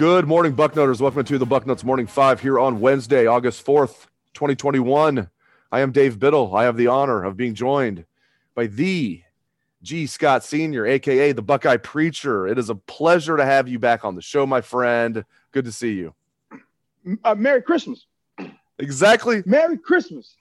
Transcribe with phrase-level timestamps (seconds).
[0.00, 0.98] Good morning, Bucknutters.
[1.02, 5.28] Welcome to the Bucknuts Morning Five here on Wednesday, August 4th, 2021.
[5.70, 6.56] I am Dave Biddle.
[6.56, 8.06] I have the honor of being joined
[8.54, 9.22] by the
[9.82, 10.06] G.
[10.06, 12.48] Scott Sr., aka the Buckeye Preacher.
[12.48, 15.22] It is a pleasure to have you back on the show, my friend.
[15.52, 16.14] Good to see you.
[17.22, 18.06] Uh, Merry Christmas.
[18.78, 19.42] Exactly.
[19.44, 20.34] Merry Christmas.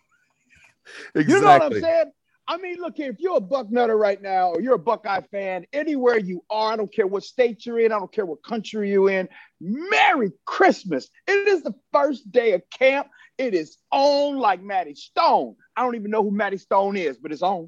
[1.13, 1.35] Exactly.
[1.35, 2.11] You know what I'm saying?
[2.49, 5.65] I mean, look here, if you're a Bucknutter right now or you're a Buckeye fan,
[5.71, 8.91] anywhere you are, I don't care what state you're in, I don't care what country
[8.91, 9.29] you're in,
[9.61, 11.09] Merry Christmas.
[11.27, 13.07] It is the first day of camp.
[13.37, 15.57] It is on like Maddie Stone.
[15.75, 17.67] I don't even know who Maddie Stone is, but it's on.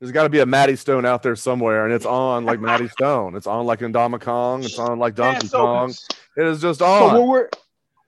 [0.00, 2.88] There's got to be a Maddie Stone out there somewhere, and it's on like Maddie
[2.98, 3.36] Stone.
[3.36, 4.64] It's on like Ndamukong.
[4.64, 5.94] It's on like Donkey Yeah, so- Kong.
[6.36, 7.26] It is just So on.
[7.28, 7.48] we're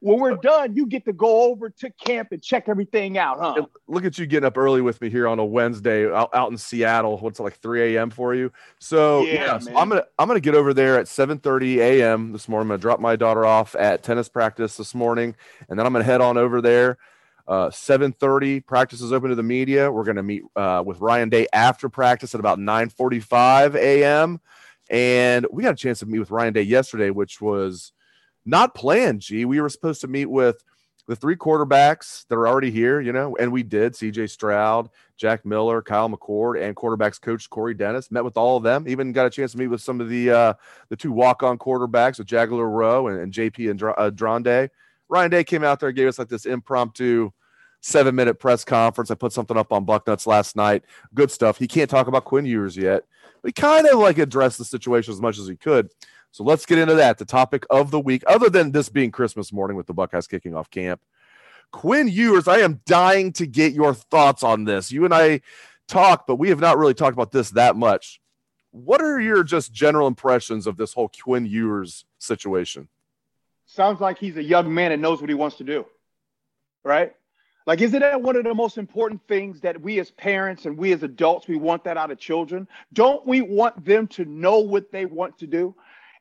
[0.00, 3.66] when we're done, you get to go over to camp and check everything out, huh?
[3.86, 6.56] Look at you getting up early with me here on a Wednesday out, out in
[6.56, 7.18] Seattle.
[7.18, 8.10] What's it like 3 a.m.
[8.10, 8.50] for you?
[8.78, 9.76] So Yeah, yeah, so.
[9.76, 12.32] I'm gonna I'm gonna get over there at 7:30 a.m.
[12.32, 12.64] this morning.
[12.64, 15.36] I'm gonna drop my daughter off at tennis practice this morning,
[15.68, 16.96] and then I'm gonna head on over there.
[17.46, 19.92] Uh, 7:30 practice is open to the media.
[19.92, 24.40] We're gonna meet uh, with Ryan Day after practice at about 9:45 a.m.
[24.88, 27.92] And we got a chance to meet with Ryan Day yesterday, which was
[28.44, 29.20] not planned.
[29.20, 30.62] G, we were supposed to meet with
[31.06, 33.94] the three quarterbacks that are already here, you know, and we did.
[33.94, 38.62] CJ Stroud, Jack Miller, Kyle McCord, and quarterbacks coach Corey Dennis met with all of
[38.62, 38.86] them.
[38.86, 40.54] Even got a chance to meet with some of the uh,
[40.88, 44.70] the two walk on quarterbacks with Jagger LaRoe and, and JP and uh, Dronde.
[45.08, 47.32] Ryan Day came out there and gave us like this impromptu
[47.80, 49.10] seven minute press conference.
[49.10, 50.84] I put something up on Bucknuts last night.
[51.14, 51.58] Good stuff.
[51.58, 53.04] He can't talk about Quinn Ewers yet.
[53.42, 55.90] We kind of like addressed the situation as much as he could.
[56.32, 57.18] So let's get into that.
[57.18, 60.54] The topic of the week, other than this being Christmas morning with the Buckeyes kicking
[60.54, 61.00] off camp.
[61.72, 64.90] Quinn Ewers, I am dying to get your thoughts on this.
[64.90, 65.40] You and I
[65.86, 68.20] talk, but we have not really talked about this that much.
[68.72, 72.88] What are your just general impressions of this whole Quinn Ewers situation?
[73.70, 75.86] sounds like he's a young man and knows what he wants to do.
[76.82, 77.14] Right?
[77.66, 80.92] Like, isn't that one of the most important things that we as parents and we
[80.92, 82.66] as adults, we want that out of children?
[82.92, 85.74] Don't we want them to know what they want to do?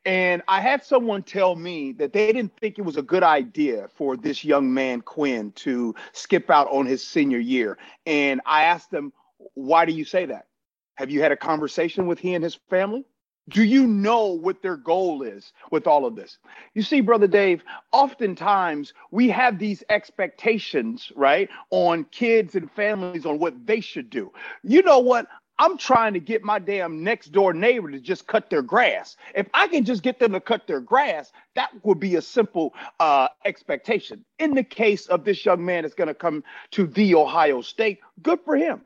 [0.06, 3.88] And I had someone tell me that they didn't think it was a good idea
[3.94, 7.76] for this young man, Quinn, to skip out on his senior year.
[8.06, 9.12] And I asked them,
[9.54, 10.46] why do you say that?
[10.94, 13.04] Have you had a conversation with he and his family?
[13.48, 16.38] Do you know what their goal is with all of this?
[16.74, 23.38] You see, Brother Dave, oftentimes we have these expectations, right, on kids and families on
[23.38, 24.32] what they should do.
[24.62, 25.26] You know what?
[25.60, 29.16] I'm trying to get my damn next door neighbor to just cut their grass.
[29.34, 32.74] If I can just get them to cut their grass, that would be a simple
[32.98, 34.24] uh, expectation.
[34.38, 38.00] In the case of this young man that's going to come to the Ohio State,
[38.22, 38.80] good for him.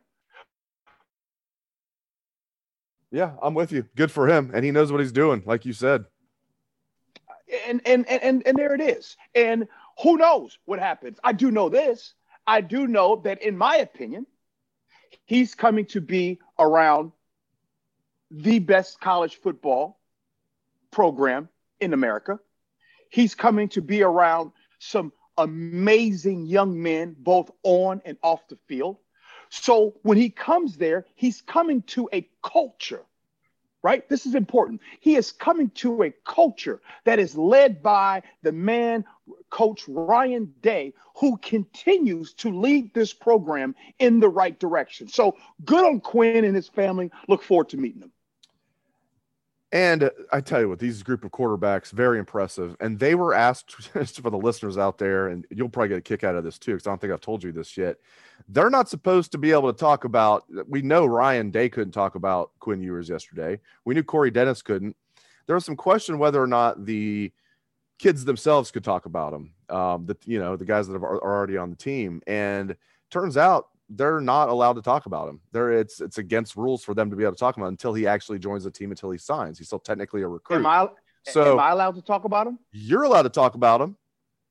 [3.13, 3.87] Yeah, I'm with you.
[3.95, 4.51] Good for him.
[4.53, 6.05] And he knows what he's doing, like you said.
[7.69, 9.17] and and and and, and there it is.
[9.37, 9.69] And
[10.03, 11.19] who knows what happens?
[11.23, 12.15] I do know this.
[12.49, 14.27] I do know that, in my opinion,
[15.25, 17.13] he's coming to be around
[18.31, 19.99] the best college football
[20.91, 21.49] program
[21.81, 22.39] in America.
[23.11, 28.99] He's coming to be around some amazing young men, both on and off the field.
[29.51, 33.05] So when he comes there, he's coming to a culture
[33.85, 34.09] right?
[34.09, 34.81] This is important.
[34.99, 39.05] He is coming to a culture that is led by the man,
[39.51, 45.09] Coach Ryan Day, who continues to lead this program in the right direction.
[45.09, 47.11] So good on Quinn and his family.
[47.29, 48.13] Look forward to meeting them.
[49.75, 52.77] And I tell you what, these group of quarterbacks, very impressive.
[52.79, 56.23] And they were asked for the listeners out there, and you'll probably get a kick
[56.23, 57.97] out of this too, because I don't think I've told you this yet.
[58.49, 60.45] They're not supposed to be able to talk about.
[60.69, 63.59] We know Ryan Day couldn't talk about Quinn Ewers yesterday.
[63.85, 64.97] We knew Corey Dennis couldn't.
[65.47, 67.33] there was some question whether or not the
[67.99, 69.53] kids themselves could talk about him.
[69.69, 72.77] Um, the you know the guys that are, are already on the team, and
[73.11, 75.41] turns out they're not allowed to talk about him.
[75.53, 77.95] There, it's it's against rules for them to be able to talk about him until
[77.95, 79.59] he actually joins the team until he signs.
[79.59, 80.57] He's still technically a recruit.
[80.57, 80.89] Am I,
[81.25, 82.59] so am I allowed to talk about him?
[82.73, 83.97] You're allowed to talk about him.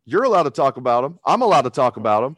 [0.06, 1.20] You're allowed to talk about him.
[1.26, 2.38] I'm allowed to talk about him.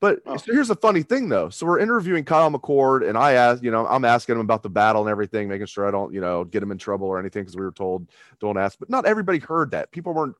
[0.00, 0.36] But oh.
[0.36, 1.48] so here's a funny thing though.
[1.48, 4.68] So we're interviewing Kyle McCord, and I asked, you know, I'm asking him about the
[4.68, 7.42] battle and everything, making sure I don't, you know, get him in trouble or anything
[7.42, 8.10] because we were told
[8.40, 8.78] don't ask.
[8.78, 9.90] But not everybody heard that.
[9.92, 10.36] People weren't.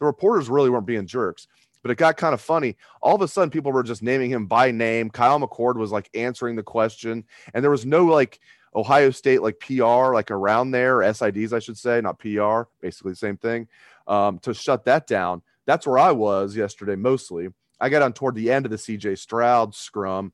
[0.00, 1.48] The reporters really weren't being jerks.
[1.82, 2.76] But it got kind of funny.
[3.00, 5.08] All of a sudden, people were just naming him by name.
[5.08, 8.40] Kyle McCord was like answering the question, and there was no like
[8.74, 13.16] Ohio State like PR like around there, SIDs I should say, not PR, basically the
[13.16, 13.68] same thing.
[14.06, 15.42] Um, to shut that down.
[15.64, 17.48] That's where I was yesterday mostly.
[17.80, 20.32] I got on toward the end of the CJ Stroud scrum.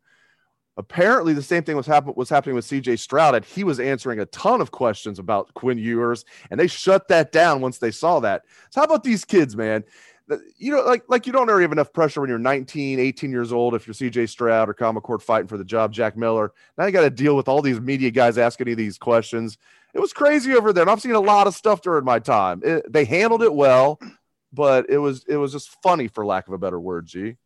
[0.77, 4.21] Apparently, the same thing was, happen- was happening with CJ Stroud, and he was answering
[4.21, 8.21] a ton of questions about Quinn Ewers, and they shut that down once they saw
[8.21, 8.43] that.
[8.71, 9.85] So, how about these kids, man?
[10.57, 13.75] you know, like like you don't have enough pressure when you're 19, 18 years old.
[13.75, 16.53] If you're CJ Stroud or Kyle McCord fighting for the job, Jack Miller.
[16.79, 19.59] Now you got to deal with all these media guys asking you these questions.
[19.95, 20.83] It was crazy over there.
[20.83, 22.63] And I've seen a lot of stuff during my time.
[22.65, 24.01] It, they handled it well,
[24.53, 27.07] but it was it was just funny for lack of a better word.
[27.07, 27.37] G.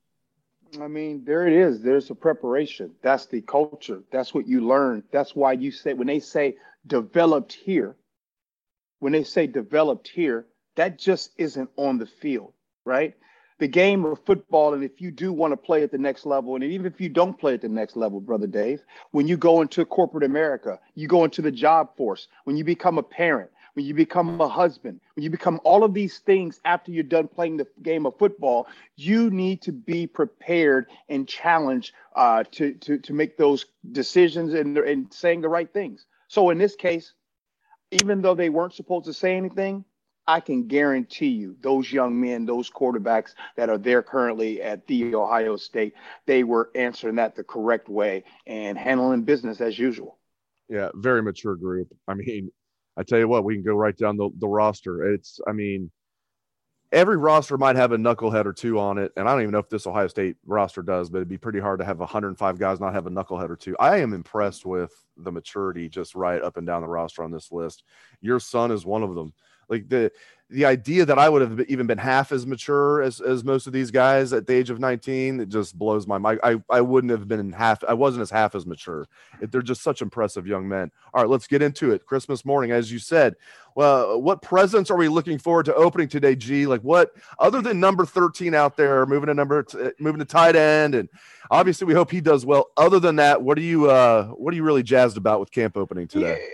[0.81, 1.83] I mean, there it is.
[1.83, 2.93] There's a preparation.
[3.03, 4.03] That's the culture.
[4.11, 5.05] That's what you learn.
[5.13, 6.57] That's why you say when they say
[6.87, 7.97] developed here,
[9.01, 10.47] when they say developed here,
[10.77, 12.53] that just isn't on the field
[12.87, 13.15] right?
[13.59, 16.55] The game of football, and if you do want to play at the next level,
[16.55, 19.61] and even if you don't play at the next level, brother Dave, when you go
[19.61, 23.85] into corporate America, you go into the job force, when you become a parent, when
[23.85, 27.59] you become a husband, when you become all of these things after you're done playing
[27.59, 33.13] the game of football, you need to be prepared and challenged uh, to, to, to
[33.13, 36.07] make those decisions and, and saying the right things.
[36.29, 37.13] So in this case,
[37.91, 39.85] even though they weren't supposed to say anything,
[40.27, 45.15] I can guarantee you those young men, those quarterbacks that are there currently at the
[45.15, 45.93] Ohio State,
[46.25, 50.19] they were answering that the correct way and handling business as usual.
[50.71, 51.95] Yeah, very mature group.
[52.09, 52.51] I mean,
[52.97, 55.13] I tell you what, we can go right down the, the roster.
[55.13, 55.91] It's, I mean,
[56.93, 59.13] every roster might have a knucklehead or two on it.
[59.17, 61.61] And I don't even know if this Ohio State roster does, but it'd be pretty
[61.61, 63.77] hard to have 105 guys not have a knucklehead or two.
[63.79, 67.53] I am impressed with the maturity just right up and down the roster on this
[67.53, 67.83] list.
[68.21, 69.33] Your son is one of them.
[69.69, 70.13] Like the
[70.49, 73.73] the idea that I would have even been half as mature as, as most of
[73.73, 76.39] these guys at the age of 19, it just blows my mind.
[76.45, 79.09] I, I wouldn't have been half, I wasn't as half as mature.
[79.41, 80.93] They're just such impressive young men.
[81.13, 82.07] All right, let's get into it.
[82.07, 83.35] Christmas morning, as you said.
[83.75, 86.67] Well, what presents are we looking forward to opening today, G?
[86.67, 87.11] Like what,
[87.41, 91.09] other than number 13 out there, moving to number, t- moving to tight end, and
[91.51, 92.69] obviously we hope he does well.
[92.77, 95.77] Other than that, what are you, uh, what are you really jazzed about with camp
[95.77, 96.39] opening today?
[96.41, 96.53] Yeah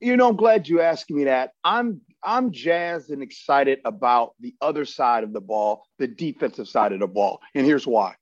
[0.00, 1.52] you know, I'm glad you asked me that.
[1.64, 6.92] I'm I'm jazzed and excited about the other side of the ball, the defensive side
[6.92, 7.40] of the ball.
[7.54, 8.14] And here's why.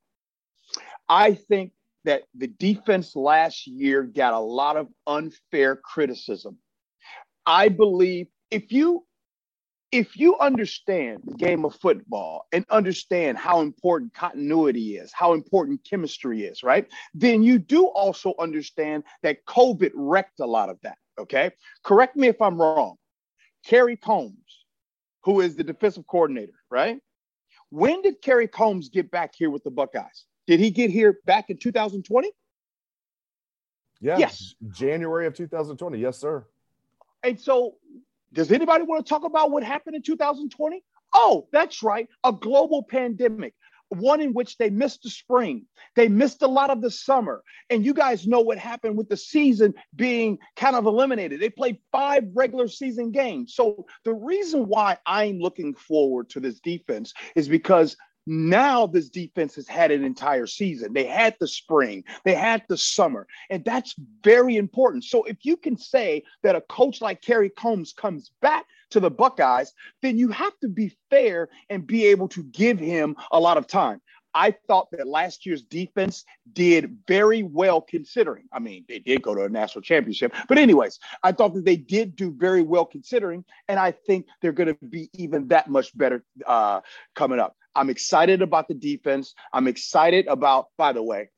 [1.08, 1.72] I think
[2.04, 6.58] that the defense last year got a lot of unfair criticism.
[7.46, 9.04] I believe if you
[9.94, 15.84] if you understand the game of football and understand how important continuity is, how important
[15.88, 16.88] chemistry is, right?
[17.14, 20.98] Then you do also understand that COVID wrecked a lot of that.
[21.16, 21.52] Okay.
[21.84, 22.96] Correct me if I'm wrong.
[23.64, 24.64] Kerry Coombs,
[25.22, 26.98] who is the defensive coordinator, right?
[27.70, 30.26] When did Kerry Coombs get back here with the Buckeyes?
[30.46, 32.30] Did he get here back in 2020?
[34.00, 34.54] Yeah, yes.
[34.70, 35.98] January of 2020.
[35.98, 36.44] Yes, sir.
[37.22, 37.76] And so,
[38.32, 40.84] does anybody want to talk about what happened in 2020?
[41.14, 42.08] Oh, that's right.
[42.22, 43.54] A global pandemic
[43.98, 45.66] one in which they missed the spring.
[45.96, 47.42] They missed a lot of the summer.
[47.70, 51.40] And you guys know what happened with the season being kind of eliminated.
[51.40, 53.54] They played five regular season games.
[53.54, 57.96] So the reason why I'm looking forward to this defense is because
[58.26, 60.92] now this defense has had an entire season.
[60.92, 65.04] They had the spring, they had the summer, and that's very important.
[65.04, 69.10] So if you can say that a coach like Kerry Coombs comes back to the
[69.10, 69.72] Buckeyes,
[70.02, 73.66] then you have to be fair and be able to give him a lot of
[73.66, 74.00] time.
[74.34, 78.44] I thought that last year's defense did very well considering.
[78.52, 81.76] I mean, they did go to a national championship, but anyways, I thought that they
[81.76, 85.96] did do very well considering, and I think they're going to be even that much
[85.96, 86.80] better uh,
[87.14, 87.56] coming up.
[87.76, 89.34] I'm excited about the defense.
[89.52, 91.30] I'm excited about, by the way,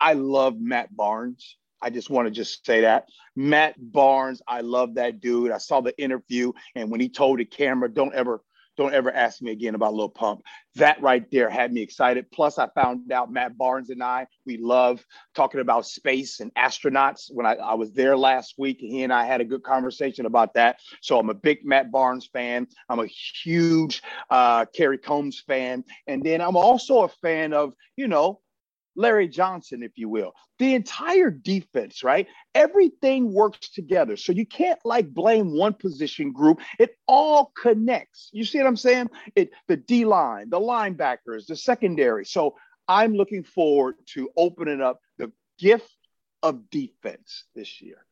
[0.00, 1.56] I love Matt Barnes.
[1.80, 3.08] I just want to just say that.
[3.36, 5.52] Matt Barnes, I love that dude.
[5.52, 8.42] I saw the interview, and when he told the camera, don't ever
[8.78, 10.40] don't ever ask me again about Lil Pump.
[10.76, 12.30] That right there had me excited.
[12.30, 15.04] Plus, I found out Matt Barnes and I, we love
[15.34, 17.24] talking about space and astronauts.
[17.28, 20.54] When I, I was there last week, he and I had a good conversation about
[20.54, 20.78] that.
[21.02, 22.68] So I'm a big Matt Barnes fan.
[22.88, 25.82] I'm a huge uh, Kerry Coombs fan.
[26.06, 28.40] And then I'm also a fan of, you know,
[28.98, 30.32] Larry Johnson, if you will.
[30.58, 32.26] The entire defense, right?
[32.54, 34.16] Everything works together.
[34.16, 36.60] So you can't like blame one position group.
[36.80, 38.28] It all connects.
[38.32, 39.08] You see what I'm saying?
[39.36, 42.24] It the D line, the linebackers, the secondary.
[42.24, 42.56] So
[42.88, 45.96] I'm looking forward to opening up the gift
[46.42, 48.04] of defense this year.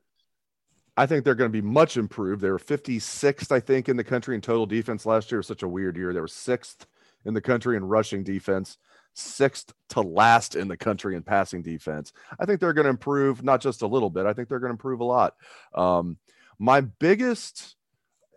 [0.97, 2.41] I think they're going to be much improved.
[2.41, 5.39] They were 56th, I think, in the country in total defense last year.
[5.39, 6.15] It was such a weird year.
[6.15, 6.87] They were sixth
[7.25, 8.79] in the country in rushing defense
[9.17, 12.13] sixth to last in the country in passing defense.
[12.39, 14.27] I think they're going to improve not just a little bit.
[14.27, 15.35] I think they're going to improve a lot.
[15.75, 16.19] Um,
[16.59, 17.77] my biggest,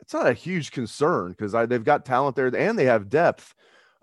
[0.02, 3.54] it's not a huge concern because they've got talent there and they have depth.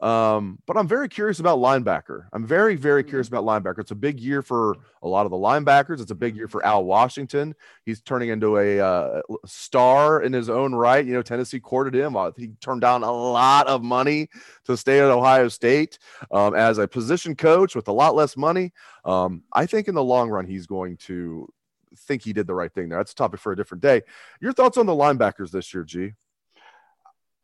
[0.01, 2.27] Um, but I'm very curious about linebacker.
[2.33, 3.09] I'm very, very mm-hmm.
[3.09, 3.79] curious about linebacker.
[3.79, 6.01] It's a big year for a lot of the linebackers.
[6.01, 7.55] It's a big year for Al Washington.
[7.85, 11.05] He's turning into a uh, star in his own right.
[11.05, 12.15] You know, Tennessee courted him.
[12.15, 14.29] Uh, he turned down a lot of money
[14.65, 15.99] to stay at Ohio State
[16.31, 18.73] um, as a position coach with a lot less money.
[19.05, 21.49] Um, I think in the long run, he's going to
[21.97, 22.99] think he did the right thing there.
[22.99, 24.03] That's a topic for a different day.
[24.43, 26.13] Your thoughts on the linebackers this year, G?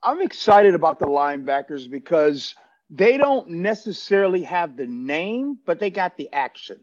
[0.03, 2.55] I'm excited about the linebackers because
[2.91, 6.81] they don't necessarily have the name, but they got the action.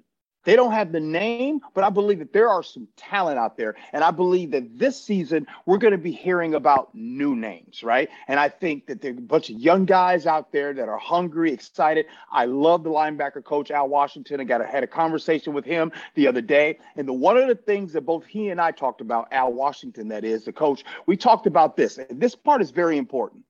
[0.49, 3.75] They don't have the name, but I believe that there are some talent out there.
[3.93, 8.09] And I believe that this season we're going to be hearing about new names, right?
[8.27, 11.53] And I think that there's a bunch of young guys out there that are hungry,
[11.53, 12.07] excited.
[12.31, 14.41] I love the linebacker coach, Al Washington.
[14.41, 16.79] I got a, had a conversation with him the other day.
[16.95, 20.07] And the one of the things that both he and I talked about, Al Washington,
[20.07, 21.99] that is the coach, we talked about this.
[21.99, 23.43] And this part is very important.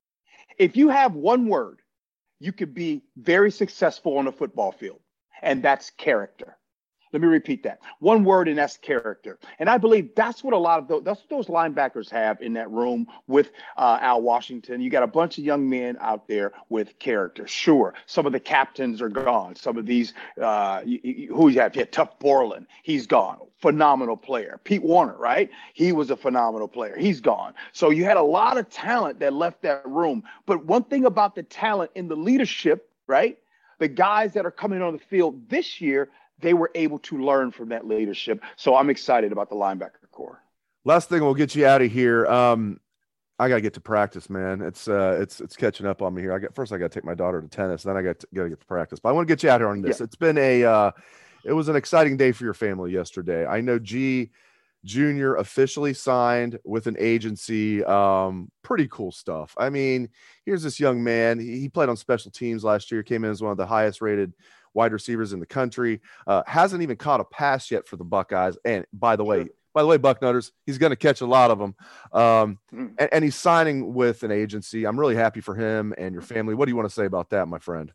[0.58, 1.80] If you have one word,
[2.40, 5.00] you could be very successful on a football field,
[5.40, 6.58] and that's character.
[7.12, 7.80] Let me repeat that.
[7.98, 9.38] One word, and that's character.
[9.58, 12.52] And I believe that's what a lot of those, that's what those linebackers have in
[12.52, 14.80] that room with uh, Al Washington.
[14.80, 17.48] You got a bunch of young men out there with character.
[17.48, 19.56] Sure, some of the captains are gone.
[19.56, 21.74] Some of these, uh, who you have?
[21.74, 22.66] Had Tuf Borland.
[22.82, 23.38] He's gone.
[23.58, 24.60] Phenomenal player.
[24.62, 25.50] Pete Werner, right?
[25.74, 26.96] He was a phenomenal player.
[26.96, 27.54] He's gone.
[27.72, 30.22] So you had a lot of talent that left that room.
[30.46, 33.38] But one thing about the talent in the leadership, right?
[33.80, 37.50] the guys that are coming on the field this year, they were able to learn
[37.50, 38.42] from that leadership.
[38.56, 40.42] So I'm excited about the linebacker core.
[40.84, 42.26] Last thing, we'll get you out of here.
[42.26, 42.80] Um,
[43.38, 44.60] I gotta get to practice, man.
[44.60, 46.34] It's uh, it's it's catching up on me here.
[46.34, 48.50] I got first, I gotta take my daughter to tennis, then I got to, gotta
[48.50, 49.00] get to practice.
[49.00, 50.00] But I want to get you out here on this.
[50.00, 50.04] Yeah.
[50.04, 50.90] It's been a, uh,
[51.44, 53.46] it was an exciting day for your family yesterday.
[53.46, 54.30] I know G
[54.84, 57.84] Junior officially signed with an agency.
[57.84, 59.54] Um, pretty cool stuff.
[59.58, 60.08] I mean,
[60.44, 61.38] here's this young man.
[61.38, 63.02] He, he played on special teams last year.
[63.02, 64.32] Came in as one of the highest rated
[64.74, 66.00] wide receivers in the country.
[66.26, 68.56] Uh, hasn't even caught a pass yet for the Buckeyes.
[68.64, 71.58] And by the way, by the way, Bucknutters, he's going to catch a lot of
[71.58, 71.74] them.
[72.12, 72.86] Um, hmm.
[72.98, 74.84] and, and, he's signing with an agency.
[74.84, 76.54] I'm really happy for him and your family.
[76.54, 77.92] What do you want to say about that, my friend?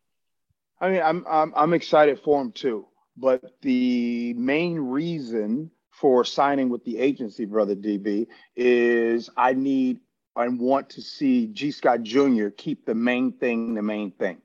[0.80, 2.86] I mean, I'm I'm, I'm excited for him too.
[3.18, 10.00] But the main reason for signing with the agency, brother DB, is I need
[10.36, 11.72] I want to see G.
[11.72, 12.50] Scott Jr.
[12.50, 14.42] keep the main thing the main thing.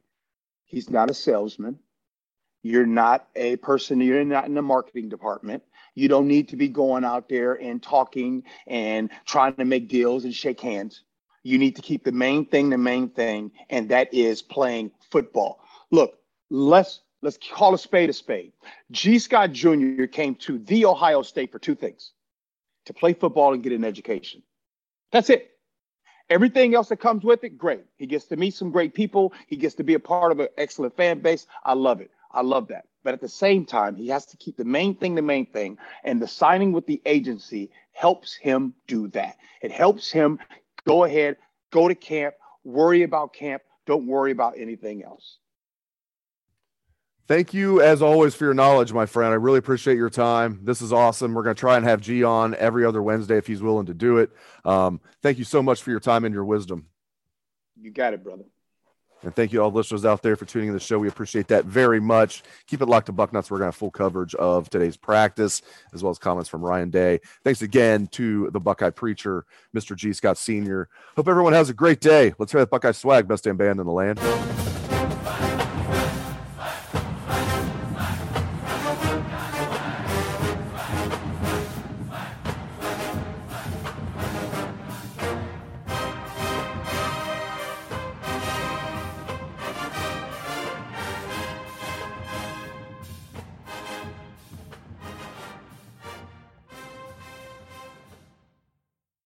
[0.65, 1.81] He's not a salesman.
[2.63, 5.63] You're not a person, you're not in the marketing department.
[5.95, 10.25] You don't need to be going out there and talking and trying to make deals
[10.25, 11.03] and shake hands.
[11.43, 15.65] You need to keep the main thing the main thing, and that is playing football.
[15.91, 16.19] Look,
[16.51, 18.53] let's let's call a spade a spade.
[18.91, 19.19] G.
[19.19, 20.05] Scott Jr.
[20.05, 22.13] came to the Ohio State for two things
[22.87, 24.43] to play football and get an education.
[25.13, 25.51] That's it.
[26.29, 27.85] Everything else that comes with it, great.
[27.97, 29.33] He gets to meet some great people.
[29.49, 31.47] He gets to be a part of an excellent fan base.
[31.65, 32.11] I love it.
[32.33, 32.85] I love that.
[33.03, 35.79] But at the same time, he has to keep the main thing the main thing.
[36.05, 39.37] And the signing with the agency helps him do that.
[39.63, 40.39] It helps him
[40.87, 41.37] go ahead,
[41.71, 42.35] go to camp,
[42.65, 45.39] worry about camp, don't worry about anything else.
[47.27, 49.31] Thank you, as always, for your knowledge, my friend.
[49.33, 50.59] I really appreciate your time.
[50.65, 51.33] This is awesome.
[51.33, 53.95] We're going to try and have G on every other Wednesday if he's willing to
[53.95, 54.31] do it.
[54.65, 56.87] Um, thank you so much for your time and your wisdom.
[57.81, 58.43] You got it, brother.
[59.23, 60.99] And thank you all listeners out there for tuning in the show.
[60.99, 62.43] We appreciate that very much.
[62.67, 63.51] Keep it locked to Bucknuts.
[63.51, 65.63] We're going to have full coverage of today's practice,
[65.93, 67.21] as well as comments from Ryan Day.
[67.45, 69.95] Thanks again to the Buckeye Preacher, Mr.
[69.95, 70.13] G.
[70.13, 70.89] Scott Sr.
[71.17, 72.33] Hope everyone has a great day.
[72.39, 74.21] Let's hear that Buckeye swag, best damn band in the land.